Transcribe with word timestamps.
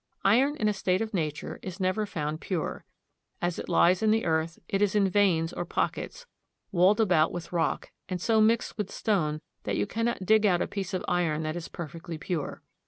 Iron 0.25 0.55
in 0.55 0.67
a 0.67 0.73
state 0.73 0.99
of 0.99 1.13
nature 1.13 1.59
is 1.61 1.79
never 1.79 2.07
found 2.07 2.41
pure. 2.41 2.85
As 3.39 3.59
it 3.59 3.69
lies 3.69 4.01
in 4.01 4.09
the 4.09 4.25
earth, 4.25 4.57
it 4.67 4.81
is 4.81 4.95
in 4.95 5.07
veins 5.07 5.53
or 5.53 5.63
pockets, 5.63 6.25
walled 6.71 6.99
about 6.99 7.31
with 7.31 7.53
rock, 7.53 7.91
and 8.09 8.19
so 8.19 8.41
mixed 8.41 8.79
with 8.79 8.89
stone 8.89 9.41
that 9.61 9.77
you 9.77 9.85
cannot 9.85 10.25
dig 10.25 10.43
out 10.43 10.59
a 10.59 10.65
piece 10.65 10.95
of 10.95 11.05
iron 11.07 11.43
that 11.43 11.55
is 11.55 11.67
perfectly 11.67 12.17
pure. 12.17 12.63